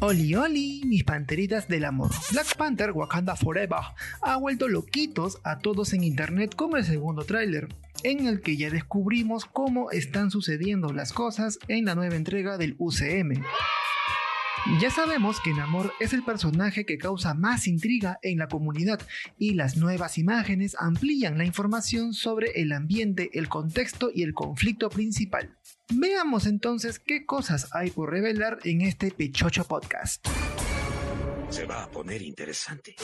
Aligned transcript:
Oli 0.00 0.32
Oli, 0.36 0.82
mis 0.86 1.02
panteritas 1.02 1.66
del 1.66 1.84
amor. 1.84 2.12
Black 2.30 2.56
Panther 2.56 2.92
Wakanda 2.92 3.34
Forever 3.34 3.80
ha 4.22 4.36
vuelto 4.36 4.68
loquitos 4.68 5.40
a 5.42 5.58
todos 5.58 5.92
en 5.92 6.04
internet 6.04 6.54
con 6.54 6.76
el 6.76 6.84
segundo 6.84 7.24
tráiler, 7.24 7.66
en 8.04 8.26
el 8.28 8.40
que 8.40 8.56
ya 8.56 8.70
descubrimos 8.70 9.44
cómo 9.44 9.90
están 9.90 10.30
sucediendo 10.30 10.92
las 10.92 11.12
cosas 11.12 11.58
en 11.66 11.86
la 11.86 11.96
nueva 11.96 12.14
entrega 12.14 12.58
del 12.58 12.76
UCM. 12.78 13.42
Ya 14.76 14.90
sabemos 14.90 15.40
que 15.40 15.54
Namor 15.54 15.94
es 15.98 16.12
el 16.12 16.22
personaje 16.22 16.84
que 16.84 16.98
causa 16.98 17.32
más 17.32 17.66
intriga 17.66 18.18
en 18.20 18.38
la 18.38 18.48
comunidad 18.48 19.00
y 19.38 19.54
las 19.54 19.78
nuevas 19.78 20.18
imágenes 20.18 20.76
amplían 20.78 21.38
la 21.38 21.44
información 21.44 22.12
sobre 22.12 22.50
el 22.60 22.72
ambiente, 22.72 23.30
el 23.32 23.48
contexto 23.48 24.10
y 24.14 24.22
el 24.22 24.34
conflicto 24.34 24.90
principal. 24.90 25.56
Veamos 25.88 26.46
entonces 26.46 26.98
qué 26.98 27.24
cosas 27.24 27.70
hay 27.72 27.90
por 27.90 28.10
revelar 28.10 28.58
en 28.64 28.82
este 28.82 29.10
Pechocho 29.10 29.64
Podcast. 29.64 30.28
Se 31.48 31.64
va 31.64 31.84
a 31.84 31.90
poner 31.90 32.20
interesante. 32.20 32.94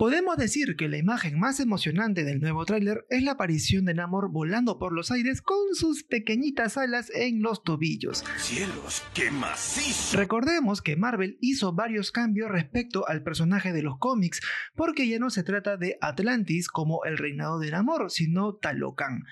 Podemos 0.00 0.38
decir 0.38 0.76
que 0.76 0.88
la 0.88 0.96
imagen 0.96 1.38
más 1.38 1.60
emocionante 1.60 2.24
del 2.24 2.40
nuevo 2.40 2.64
tráiler 2.64 3.04
es 3.10 3.22
la 3.22 3.32
aparición 3.32 3.84
de 3.84 3.92
Namor 3.92 4.30
volando 4.32 4.78
por 4.78 4.94
los 4.94 5.10
aires 5.10 5.42
con 5.42 5.74
sus 5.74 6.04
pequeñitas 6.04 6.78
alas 6.78 7.10
en 7.14 7.42
los 7.42 7.62
tobillos. 7.62 8.24
¡Cielos, 8.38 9.02
qué 9.12 9.30
macizo! 9.30 10.16
Recordemos 10.16 10.80
que 10.80 10.96
Marvel 10.96 11.36
hizo 11.42 11.74
varios 11.74 12.12
cambios 12.12 12.50
respecto 12.50 13.06
al 13.06 13.22
personaje 13.22 13.74
de 13.74 13.82
los 13.82 13.98
cómics, 13.98 14.40
porque 14.74 15.06
ya 15.06 15.18
no 15.18 15.28
se 15.28 15.42
trata 15.42 15.76
de 15.76 15.98
Atlantis 16.00 16.68
como 16.68 17.04
el 17.04 17.18
reinado 17.18 17.58
de 17.58 17.70
Namor, 17.70 18.10
sino 18.10 18.54
Talocan. 18.54 19.24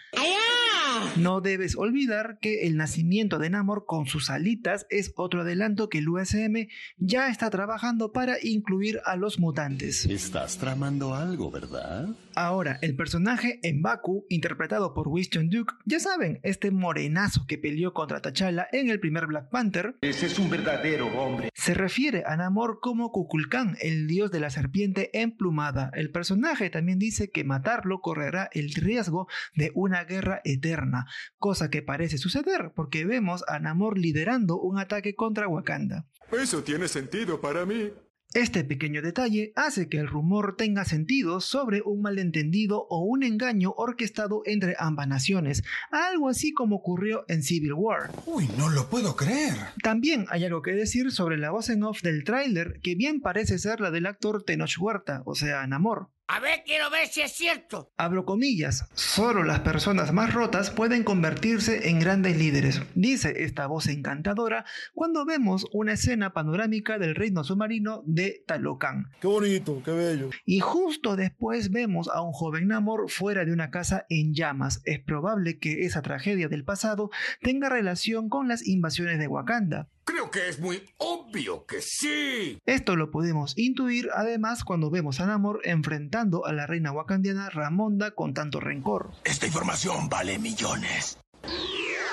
No 1.19 1.41
debes 1.41 1.77
olvidar 1.77 2.39
que 2.41 2.67
el 2.67 2.77
nacimiento 2.77 3.39
de 3.39 3.51
Namor 3.51 3.87
con 3.87 4.07
sus 4.07 4.31
alitas 4.31 4.87
es 4.89 5.13
otro 5.17 5.41
adelanto 5.41 5.89
que 5.89 5.99
el 5.99 6.09
USM 6.09 6.69
ya 6.99 7.29
está 7.29 7.51
trabajando 7.51 8.13
para 8.13 8.37
incluir 8.43 9.01
a 9.05 9.17
los 9.17 9.39
mutantes. 9.41 10.07
Estás 10.07 10.59
tramando 10.59 11.15
algo, 11.15 11.51
¿verdad? 11.51 12.09
Ahora, 12.37 12.79
el 12.83 12.95
personaje 12.95 13.59
en 13.65 13.83
Baku, 13.83 14.25
interpretado 14.29 14.95
por 14.95 15.09
Winston 15.09 15.51
Duke, 15.51 15.75
ya 15.87 15.99
saben, 15.99 16.39
este 16.45 16.71
morenazo 16.71 17.47
que 17.49 17.59
peleó 17.59 17.93
contra 17.93 18.23
T'Challa 18.23 18.69
en 18.71 18.91
el 18.91 19.01
primer 19.01 19.27
Black 19.27 19.49
Panther, 19.51 19.97
Ese 20.03 20.27
es 20.27 20.39
un 20.39 20.49
verdadero 20.49 21.09
hombre. 21.21 21.51
se 21.53 21.75
refiere 21.75 22.23
a 22.27 22.37
Namor 22.37 22.79
como 22.81 23.11
Kukulkan, 23.11 23.77
el 23.81 24.07
dios 24.07 24.31
de 24.31 24.39
la 24.39 24.51
serpiente 24.51 25.11
emplumada. 25.21 25.91
El 25.95 26.13
personaje 26.13 26.71
también 26.71 27.01
dice 27.01 27.31
que 27.31 27.43
matarlo 27.43 28.01
correrá 28.01 28.49
el 28.53 28.73
riesgo 28.73 29.27
de 29.57 29.73
una 29.75 30.05
guerra 30.05 30.41
eterna, 30.45 31.07
cosa 31.37 31.71
que 31.71 31.83
parece 31.83 32.19
suceder 32.19 32.73
porque 32.75 33.05
vemos 33.05 33.45
a 33.49 33.59
Namor 33.59 33.99
liderando 33.99 34.61
un 34.61 34.79
ataque 34.79 35.15
contra 35.15 35.49
Wakanda. 35.49 36.07
Eso 36.33 36.63
tiene 36.63 36.89
sentido 36.89 37.41
para 37.41 37.65
mí. 37.65 37.91
Este 38.35 38.63
pequeño 38.63 39.01
detalle 39.01 39.55
hace 39.57 39.89
que 39.89 39.97
el 39.97 40.07
rumor 40.07 40.55
tenga 40.57 40.85
sentido 40.85 41.41
sobre 41.41 41.81
un 41.83 42.03
malentendido 42.03 42.87
o 42.91 43.03
un 43.03 43.23
engaño 43.23 43.73
orquestado 43.75 44.43
entre 44.45 44.77
ambas 44.79 45.09
naciones, 45.09 45.63
algo 45.91 46.29
así 46.29 46.53
como 46.53 46.77
ocurrió 46.77 47.25
en 47.29 47.43
Civil 47.43 47.73
War. 47.73 48.11
Uy, 48.27 48.47
no 48.59 48.69
lo 48.69 48.91
puedo 48.91 49.17
creer. 49.17 49.55
También 49.83 50.27
hay 50.29 50.45
algo 50.45 50.61
que 50.61 50.73
decir 50.73 51.11
sobre 51.11 51.39
la 51.39 51.53
voz 51.53 51.71
en 51.71 51.83
off 51.83 52.03
del 52.03 52.23
tráiler, 52.23 52.81
que 52.83 52.95
bien 52.95 53.23
parece 53.23 53.59
ser 53.59 53.81
la 53.81 53.91
del 53.91 54.05
actor 54.05 54.43
Tenoch 54.43 54.77
Huerta, 54.79 55.23
o 55.25 55.35
sea, 55.35 55.67
Namor. 55.67 56.11
A 56.31 56.41
ver, 56.41 56.63
quiero 56.67 56.91
ver 56.91 57.09
si 57.09 57.23
es 57.23 57.33
cierto. 57.33 57.91
Abro 57.97 58.27
comillas, 58.27 58.87
solo 58.93 59.45
las 59.45 59.61
personas 59.61 60.13
más 60.13 60.35
rotas 60.35 60.71
pueden 60.71 61.03
convertirse 61.03 61.89
en 61.89 62.01
grandes 62.01 62.37
líderes, 62.37 62.83
dice 62.95 63.45
esta 63.45 63.67
voz 63.67 63.87
encantadora 63.87 64.67
cuando 64.93 65.25
vemos 65.25 65.65
una 65.73 65.95
escena 65.95 66.35
panorámica 66.35 66.99
del 66.99 67.15
reino 67.15 67.45
submarino 67.45 68.03
de 68.05 68.45
Talocan. 68.47 69.07
Qué 69.23 69.27
bonito, 69.27 69.83
qué 69.83 69.93
bello. 69.93 70.29
Y 70.45 70.61
justo 70.61 71.17
después 71.17 71.71
vemos 71.71 72.09
a 72.09 72.21
un 72.21 72.33
joven 72.33 72.69
Namor 72.69 73.09
fuera 73.09 73.47
de 73.47 73.53
una 73.53 73.71
casa 73.71 74.05
en 74.11 74.35
llamas. 74.35 74.83
Es 74.85 75.01
probable 75.01 75.59
que 75.59 75.87
esa 75.87 76.03
tragedia 76.03 76.49
del 76.49 76.63
pasado 76.63 77.09
tenga 77.41 77.71
relación 77.71 78.29
con 78.29 78.49
las 78.49 78.69
invasiones 78.69 79.19
de 79.19 79.29
Wakanda. 79.29 79.89
Creo 80.29 80.45
que 80.45 80.51
es 80.51 80.59
muy 80.59 80.83
obvio 80.99 81.65
que 81.65 81.81
sí. 81.81 82.59
Esto 82.67 82.97
lo 82.97 83.11
podemos 83.11 83.57
intuir 83.57 84.11
además 84.15 84.63
cuando 84.65 84.91
vemos 84.91 85.21
a 85.21 85.27
Namor 85.27 85.61
enfrentando 85.65 86.45
a 86.45 86.53
la 86.53 86.67
reina 86.67 86.93
wakandiana 86.93 87.49
Ramonda 87.49 88.11
con 88.11 88.35
tanto 88.35 88.61
rencor. 88.61 89.13
Esta 89.25 89.47
información 89.47 90.09
vale 90.09 90.39
millones. 90.39 91.19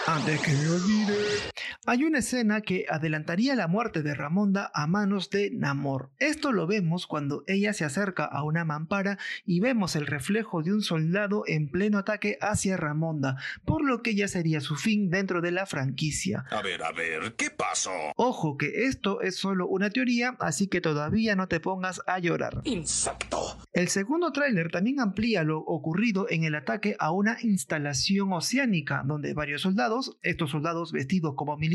Antes 0.08 0.40
que 0.42 0.52
me 0.54 0.70
olvide. 0.70 1.18
Hay 1.88 2.04
una 2.04 2.18
escena 2.18 2.62
que 2.62 2.88
adelantaría 2.90 3.54
la 3.54 3.68
muerte 3.68 4.02
de 4.02 4.16
Ramonda 4.16 4.72
a 4.74 4.88
manos 4.88 5.30
de 5.30 5.52
Namor. 5.52 6.10
Esto 6.18 6.52
lo 6.52 6.66
vemos 6.66 7.06
cuando 7.06 7.44
ella 7.46 7.74
se 7.74 7.86
acerca 7.86 8.26
a 8.26 8.42
una 8.42 8.66
mampara 8.66 9.20
y 9.46 9.60
vemos 9.60 9.96
el 9.96 10.08
reflejo 10.08 10.64
de 10.64 10.74
un 10.74 10.82
soldado 10.82 11.44
en 11.46 11.70
pleno 11.70 12.00
ataque 12.00 12.40
hacia 12.42 12.76
Ramonda, 12.76 13.38
por 13.66 13.86
lo 13.86 14.02
que 14.02 14.16
ya 14.16 14.28
sería 14.28 14.62
su 14.62 14.78
fin 14.78 15.12
dentro 15.12 15.42
de 15.42 15.52
la 15.52 15.68
franquicia. 15.68 16.46
A 16.50 16.64
ver, 16.64 16.82
a 16.82 16.92
ver, 16.92 17.36
¿qué 17.36 17.52
pasó? 17.52 17.92
Ojo 18.16 18.58
que 18.58 18.88
esto 18.88 19.22
es 19.22 19.36
solo 19.36 19.68
una 19.68 19.92
teoría, 19.92 20.36
así 20.40 20.66
que 20.66 20.82
todavía 20.82 21.36
no 21.36 21.48
te 21.48 21.60
pongas 21.60 22.02
a 22.08 22.18
llorar. 22.18 22.62
Insecto. 22.64 23.60
El 23.74 23.90
segundo 23.90 24.32
tráiler 24.32 24.72
también 24.72 25.00
amplía 25.00 25.44
lo 25.44 25.60
ocurrido 25.60 26.26
en 26.32 26.46
el 26.46 26.56
ataque 26.56 26.96
a 26.98 27.12
una 27.12 27.38
instalación 27.44 28.34
oceánica, 28.34 29.04
donde 29.06 29.36
varios 29.36 29.62
soldados, 29.62 30.18
estos 30.24 30.50
soldados 30.50 30.92
vestidos 30.92 31.36
como 31.36 31.56
militares, 31.58 31.75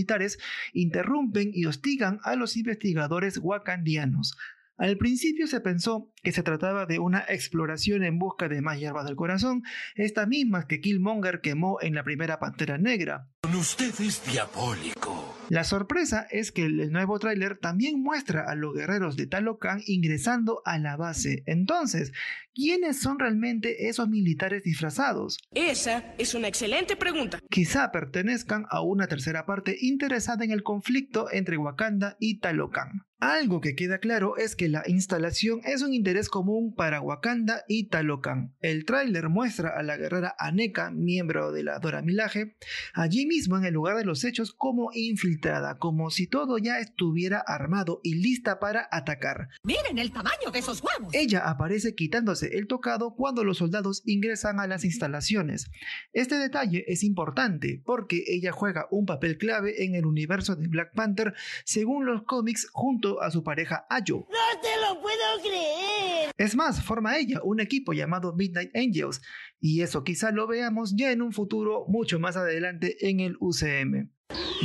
interrumpen 0.73 1.51
y 1.53 1.67
hostigan 1.67 2.21
a 2.25 2.37
los 2.37 2.57
investigadores 2.57 3.39
wakandianos. 3.39 4.37
Al 4.81 4.97
principio 4.97 5.47
se 5.47 5.61
pensó 5.61 6.11
que 6.23 6.33
se 6.33 6.43
trataba 6.43 6.87
de 6.87 6.99
una 6.99 7.23
exploración 7.29 8.03
en 8.03 8.19
busca 8.19 8.49
de 8.49 8.63
más 8.63 8.79
hierbas 8.79 9.05
del 9.05 9.15
corazón, 9.15 9.63
estas 9.95 10.27
mismas 10.27 10.65
que 10.65 10.81
Killmonger 10.81 11.43
quemó 11.43 11.77
en 11.83 11.95
la 11.95 12.03
primera 12.03 12.39
Pantera 12.39 12.79
Negra. 12.79 13.29
Usted 13.55 13.93
es 14.01 14.25
diabólico. 14.25 15.20
La 15.51 15.65
sorpresa 15.65 16.29
es 16.31 16.53
que 16.53 16.65
el 16.65 16.93
nuevo 16.93 17.19
tráiler 17.19 17.59
también 17.59 18.01
muestra 18.01 18.45
a 18.49 18.55
los 18.55 18.73
guerreros 18.73 19.17
de 19.17 19.27
Talocan 19.27 19.83
ingresando 19.85 20.63
a 20.65 20.79
la 20.79 20.97
base. 20.97 21.43
Entonces, 21.45 22.13
¿quiénes 22.55 23.01
son 23.01 23.19
realmente 23.19 23.89
esos 23.89 24.09
militares 24.09 24.63
disfrazados? 24.63 25.39
Esa 25.53 26.15
es 26.19 26.37
una 26.37 26.47
excelente 26.47 26.95
pregunta. 26.95 27.41
Quizá 27.51 27.91
pertenezcan 27.91 28.65
a 28.71 28.81
una 28.83 29.09
tercera 29.09 29.45
parte 29.45 29.77
interesada 29.81 30.45
en 30.45 30.53
el 30.53 30.63
conflicto 30.63 31.27
entre 31.33 31.57
Wakanda 31.57 32.17
y 32.21 32.39
Talocan. 32.39 33.10
Algo 33.21 33.61
que 33.61 33.75
queda 33.75 33.99
claro 33.99 34.39
es 34.39 34.57
que 34.57 34.69
la 34.69 34.83
instalación 34.87 35.61
es 35.65 35.83
un 35.83 35.93
interés 35.93 36.31
común 36.31 36.75
para 36.75 37.03
Wakanda 37.03 37.65
y 37.69 37.89
Talocan. 37.89 38.55
El 38.63 38.87
tráiler 38.87 39.29
muestra 39.29 39.75
a 39.77 39.83
la 39.83 39.99
guerrera 39.99 40.35
Aneka, 40.39 40.91
miembro 40.91 41.53
de 41.53 41.63
la 41.63 41.79
Dora 41.81 42.01
Milaje, 42.01 42.57
allí 42.95 43.27
mismo 43.27 43.59
en 43.59 43.67
el 43.67 43.75
lugar 43.75 43.99
de 43.99 44.07
los 44.07 44.25
hechos 44.25 44.55
como 44.55 44.89
infiltrada, 44.95 45.77
como 45.77 46.09
si 46.09 46.29
todo 46.29 46.57
ya 46.57 46.79
estuviera 46.79 47.45
armado 47.47 48.01
y 48.03 48.15
lista 48.15 48.59
para 48.59 48.89
atacar. 48.91 49.49
Miren 49.65 49.99
el 49.99 50.13
tamaño 50.13 50.51
de 50.51 50.61
esos 50.61 50.83
huevos. 50.83 51.13
Ella 51.13 51.47
aparece 51.47 51.95
quitándose 51.95 52.57
el 52.57 52.69
tocado 52.69 53.15
cuando 53.15 53.45
los 53.45 53.59
soldados 53.59 54.01
ingresan 54.07 54.61
a 54.61 54.67
las 54.67 54.83
instalaciones. 54.83 55.71
Este 56.15 56.39
detalle 56.39 56.87
es 56.89 57.05
importante 57.05 57.83
porque 57.85 58.25
ella 58.29 58.53
juega 58.53 58.87
un 58.91 59.05
papel 59.05 59.37
clave 59.37 59.85
en 59.85 59.95
el 59.95 60.07
universo 60.07 60.57
de 60.57 60.69
Black 60.69 60.95
Panther 60.95 61.35
según 61.67 62.07
los 62.07 62.23
cómics 62.23 62.67
junto 63.11 63.23
a 63.23 63.31
su 63.31 63.43
pareja 63.43 63.87
Ayo. 63.89 64.27
No 64.31 64.61
te 64.61 64.69
lo 64.81 65.01
puedo 65.01 65.19
creer. 65.43 66.31
Es 66.37 66.57
más, 66.57 66.83
forma 66.83 67.19
ella 67.19 67.41
un 67.43 67.61
equipo 67.61 67.93
llamado 67.93 68.35
Midnight 68.35 68.71
Angels 68.75 69.21
y 69.61 69.83
eso 69.83 70.05
quizá 70.05 70.31
lo 70.31 70.47
veamos 70.47 70.95
ya 70.97 71.13
en 71.13 71.23
un 71.23 71.33
futuro 71.33 71.85
mucho 71.89 72.19
más 72.19 72.37
adelante 72.37 73.09
en 73.09 73.21
el 73.21 73.37
UCM. 73.41 74.11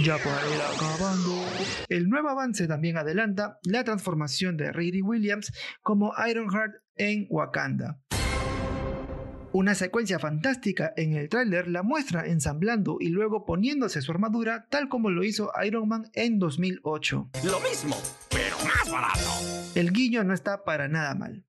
Ya 0.03 0.17
para 0.17 0.41
ir 0.47 0.61
acabando, 0.61 1.43
el 1.90 2.09
nuevo 2.09 2.29
avance 2.29 2.67
también 2.67 2.97
adelanta 2.97 3.59
la 3.64 3.84
transformación 3.84 4.58
de 4.58 4.72
Riri 4.72 5.02
Williams 5.02 5.52
como 5.81 6.14
Ironheart 6.28 6.75
en 6.96 7.25
Wakanda. 7.29 7.99
Una 9.55 9.73
secuencia 9.73 10.19
fantástica 10.19 10.91
en 10.97 11.14
el 11.14 11.29
tráiler 11.29 11.69
la 11.69 11.81
muestra 11.81 12.25
ensamblando 12.28 12.97
y 12.99 13.08
luego 13.08 13.46
poniéndose 13.46 14.02
su 14.02 14.11
armadura 14.11 14.67
tal 14.69 14.90
como 14.90 15.09
lo 15.09 15.23
hizo 15.23 15.49
Iron 15.66 15.87
Man 15.87 16.11
en 16.14 16.40
2008. 16.40 17.29
Lo 17.46 17.59
mismo, 17.61 17.96
pero 18.29 18.44
más 18.66 18.91
barato. 18.91 19.20
El 19.76 19.91
guiño 19.91 20.23
no 20.23 20.34
está 20.34 20.64
para 20.64 20.88
nada 20.88 21.16
mal. 21.16 21.44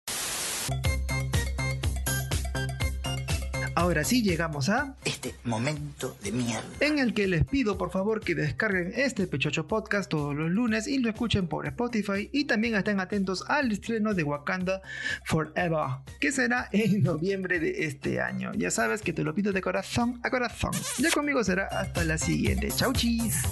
Ahora 3.79 4.05
sí 4.05 4.23
llegamos 4.23 4.71
a 4.71 4.97
Este 5.05 5.35
momento 5.45 6.17
de 6.25 6.33
mierda. 6.33 6.65
en 6.81 6.99
el 6.99 7.13
que 7.13 7.27
les 7.29 7.45
pido 7.45 7.77
por 7.77 7.91
favor 7.91 8.23
que 8.23 8.35
descarguen 8.35 8.93
este 8.97 9.27
Pechocho 9.27 9.67
Podcast 9.69 10.09
todos 10.11 10.35
los 10.35 10.51
lunes 10.51 10.87
y 10.89 10.97
lo 10.97 11.11
escuchen 11.11 11.47
por 11.47 11.67
Spotify 11.67 12.31
y 12.33 12.45
también 12.47 12.75
estén 12.75 13.01
atentos 13.01 13.45
al 13.49 13.71
estreno 13.71 14.15
de 14.15 14.23
Wakanda 14.23 14.81
Forever, 15.27 15.99
que 16.21 16.33
será 16.33 16.71
en 16.73 17.03
noviembre 17.05 17.61
de 17.61 17.85
este 17.85 18.19
año. 18.23 18.53
Ya 18.55 18.71
sabes 18.71 19.03
que 19.03 19.13
te 19.13 19.23
lo 19.23 19.35
pido 19.35 19.53
de 19.53 19.61
corazón 19.61 20.21
a 20.25 20.31
corazón. 20.31 20.71
Ya 20.99 21.11
conmigo 21.11 21.45
será 21.45 21.67
hasta 21.67 22.03
la 22.05 22.17
siguiente. 22.17 22.69
Chau 22.75 22.95
chis. 22.95 23.43